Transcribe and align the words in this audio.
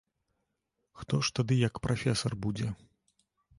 Хто 1.01 1.15
ж 1.27 1.35
тады 1.41 1.55
як 1.67 1.75
прафесар 1.85 2.33
будзе? 2.47 2.67